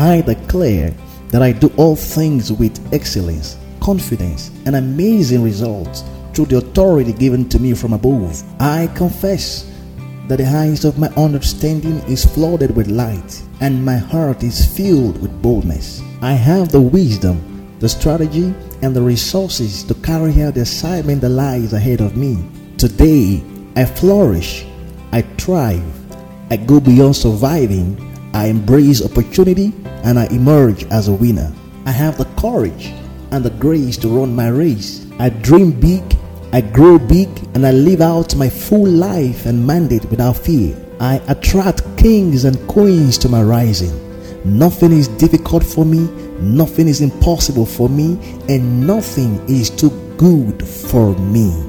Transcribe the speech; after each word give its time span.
I 0.00 0.20
declare 0.20 0.94
that 1.30 1.42
I 1.42 1.50
do 1.50 1.72
all 1.76 1.96
things 1.96 2.52
with 2.52 2.92
excellence, 2.94 3.56
confidence, 3.80 4.52
and 4.64 4.76
amazing 4.76 5.42
results 5.42 6.04
through 6.32 6.46
the 6.46 6.58
authority 6.58 7.12
given 7.12 7.48
to 7.48 7.58
me 7.58 7.74
from 7.74 7.92
above. 7.92 8.40
I 8.60 8.86
confess 8.94 9.68
that 10.28 10.36
the 10.36 10.46
eyes 10.46 10.84
of 10.84 11.00
my 11.00 11.08
understanding 11.16 11.96
is 12.06 12.24
flooded 12.24 12.76
with 12.76 12.86
light, 12.86 13.42
and 13.60 13.84
my 13.84 13.96
heart 13.96 14.44
is 14.44 14.64
filled 14.64 15.20
with 15.20 15.42
boldness. 15.42 16.00
I 16.22 16.34
have 16.34 16.70
the 16.70 16.80
wisdom, 16.80 17.74
the 17.80 17.88
strategy, 17.88 18.54
and 18.82 18.94
the 18.94 19.02
resources 19.02 19.82
to 19.82 19.94
carry 19.94 20.42
out 20.42 20.54
the 20.54 20.60
assignment 20.60 21.22
that 21.22 21.30
lies 21.30 21.72
ahead 21.72 22.00
of 22.00 22.16
me. 22.16 22.38
Today, 22.76 23.42
I 23.74 23.84
flourish, 23.84 24.64
I 25.10 25.22
thrive, 25.22 25.82
I 26.50 26.56
go 26.56 26.78
beyond 26.78 27.16
surviving, 27.16 28.04
I 28.32 28.46
embrace 28.46 29.04
opportunity, 29.04 29.72
and 30.04 30.18
I 30.18 30.26
emerge 30.26 30.84
as 30.86 31.08
a 31.08 31.12
winner. 31.12 31.52
I 31.86 31.90
have 31.90 32.18
the 32.18 32.24
courage 32.40 32.92
and 33.30 33.44
the 33.44 33.50
grace 33.50 33.96
to 33.98 34.08
run 34.08 34.34
my 34.34 34.48
race. 34.48 35.06
I 35.18 35.30
dream 35.30 35.72
big, 35.72 36.02
I 36.52 36.60
grow 36.60 36.98
big, 36.98 37.28
and 37.54 37.66
I 37.66 37.72
live 37.72 38.00
out 38.00 38.36
my 38.36 38.48
full 38.48 38.86
life 38.86 39.46
and 39.46 39.66
mandate 39.66 40.04
without 40.06 40.36
fear. 40.36 40.76
I 41.00 41.20
attract 41.28 41.96
kings 41.96 42.44
and 42.44 42.56
queens 42.68 43.18
to 43.18 43.28
my 43.28 43.42
rising. 43.42 43.92
Nothing 44.44 44.92
is 44.92 45.08
difficult 45.08 45.64
for 45.64 45.84
me, 45.84 46.08
nothing 46.40 46.88
is 46.88 47.00
impossible 47.00 47.66
for 47.66 47.88
me, 47.88 48.18
and 48.48 48.86
nothing 48.86 49.44
is 49.48 49.68
too 49.68 49.90
good 50.16 50.66
for 50.66 51.14
me. 51.18 51.67